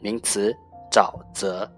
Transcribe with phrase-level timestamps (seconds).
[0.00, 0.56] 名词，
[0.92, 1.68] 沼泽。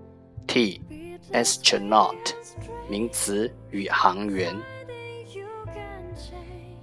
[1.33, 2.35] astronaut，
[2.89, 4.55] 名词，宇航员。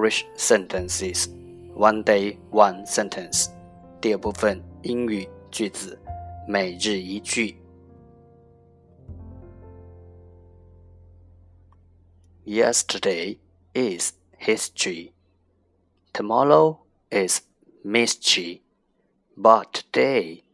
[0.09, 1.29] English Sentences
[1.75, 3.51] One Day One Sentence
[4.01, 5.99] 第二部分英语句子
[6.49, 7.55] 每日一句。
[12.47, 13.39] Yesterday
[13.75, 15.13] is history.
[16.13, 16.79] Tomorrow
[17.11, 17.43] is
[17.85, 18.61] mystery.
[19.37, 20.45] But today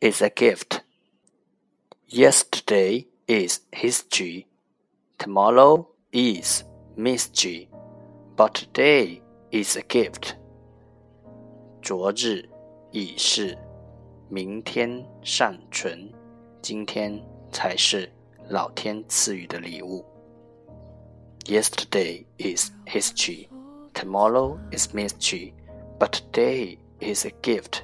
[0.00, 0.80] is a gift.
[2.08, 4.46] Yesterday is history.
[5.18, 6.64] Tomorrow is
[6.96, 7.67] mystery.
[8.38, 10.34] But today is a gift.
[11.82, 12.48] 昨日
[12.90, 13.56] 已是，
[14.28, 16.12] 明天尚存，
[16.62, 17.22] 今天
[17.52, 18.10] 才是
[18.48, 20.04] 老天赐予的礼物。
[21.44, 23.48] Yesterday is history,
[23.92, 25.52] tomorrow is mystery,
[25.98, 27.82] but today is a gift.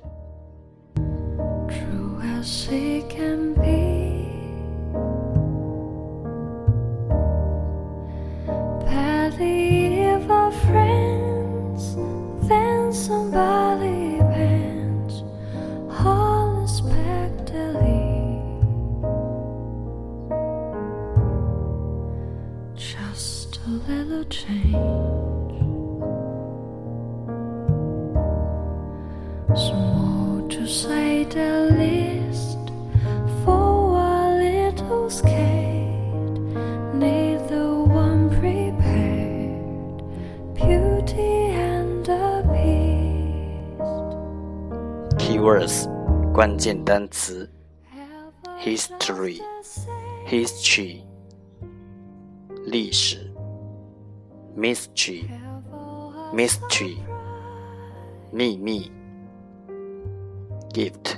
[1.70, 3.83] true as he can be.
[46.35, 47.49] 关键单词
[48.59, 49.41] history
[50.27, 51.01] history
[52.65, 53.31] 历史
[54.53, 55.29] mystery
[56.33, 56.97] mystery
[58.33, 58.91] 秘密
[60.73, 61.15] gift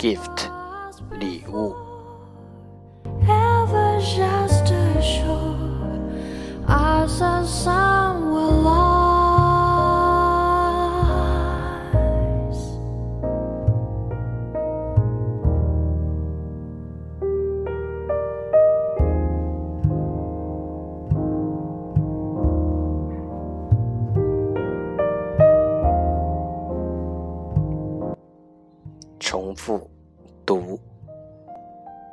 [0.00, 0.50] gift
[1.20, 1.72] 礼物
[3.28, 4.66] ever just
[5.00, 5.39] show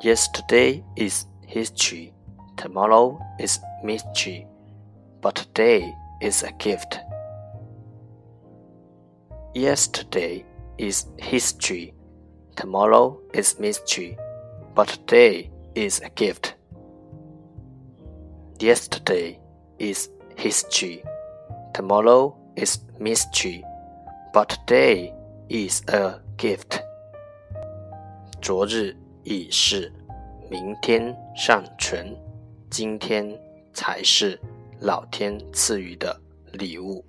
[0.06, 2.12] Yesterday is history,
[2.56, 4.47] tomorrow is mystery,
[5.20, 6.99] but today is a gift.
[9.55, 10.44] Yesterday
[10.79, 11.94] is history,
[12.56, 14.17] tomorrow is mystery,
[14.75, 16.55] but today is a gift.
[18.59, 19.38] Yesterday
[19.79, 21.05] is history,
[21.75, 23.64] tomorrow is mystery,
[24.32, 25.12] but today
[25.49, 26.82] is a gift.
[28.41, 29.93] 昨日已是，
[30.50, 32.16] 明天尚存，
[32.70, 33.38] 今天
[33.74, 34.40] 才是
[34.80, 36.18] 老天赐予的
[36.54, 37.04] 礼物。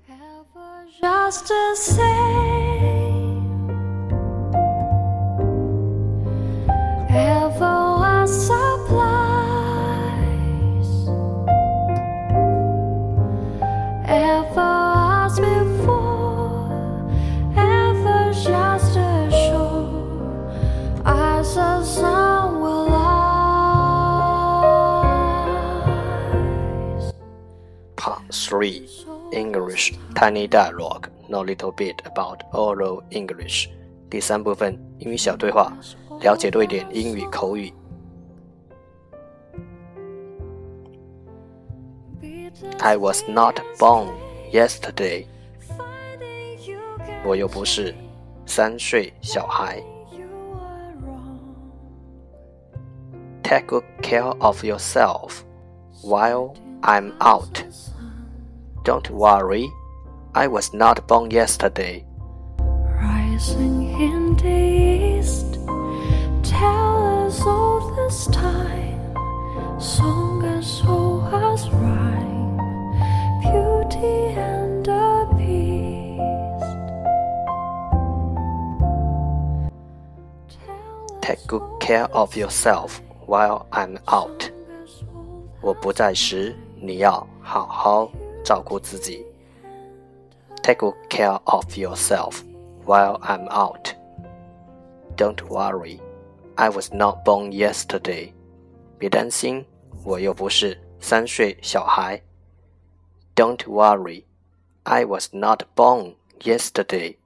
[28.33, 28.89] 3.
[29.33, 33.69] English Tiny Dialogue Know Little Bit About Oral English
[42.81, 44.19] i was not born
[44.51, 45.27] yesterday.
[53.49, 55.45] take good care of yourself
[56.03, 57.65] while I'm out。
[58.84, 59.70] Don't worry,
[60.36, 62.06] I was not born yesterday.
[62.60, 65.60] Rising in the east,
[66.44, 69.16] tell us all this time,
[69.80, 72.58] song as old as rhyme,
[73.42, 76.14] beauty and the beast.
[81.22, 84.52] Tell Take good care of yourself while I'm out.
[85.62, 88.12] 我不在时，你要好好
[88.44, 89.26] 照顾自己。
[90.62, 92.42] Take good care of yourself
[92.86, 93.94] while I'm out.
[95.18, 96.00] Don't worry,
[96.56, 98.34] I was not born yesterday.
[98.98, 99.66] 别担心，
[100.06, 102.22] 我又不是三岁小孩。
[103.36, 104.24] Don't worry,
[104.84, 107.18] I was not born yesterday.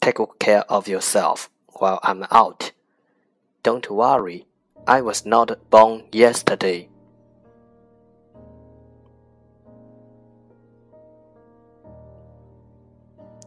[0.00, 2.72] Take good care of yourself while I'm out.
[3.62, 4.44] Don't worry,
[4.89, 6.87] I was not born yesterday.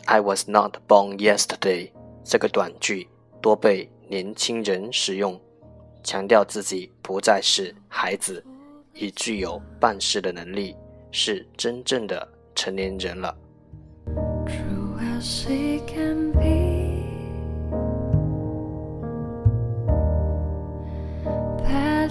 [0.06, 1.90] I was not born yesterday
[2.22, 3.08] 这个短句
[3.40, 5.36] 多被年轻人使用，
[6.04, 8.44] 强调自己不再是孩子，
[8.94, 10.76] 已具有办事的能力，
[11.10, 13.36] 是真正的成年人了。
[14.46, 16.71] true as he can be.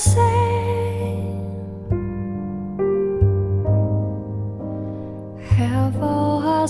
[0.00, 0.16] Say,
[5.44, 6.66] Have all our